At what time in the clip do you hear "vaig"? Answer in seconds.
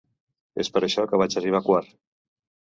1.23-1.37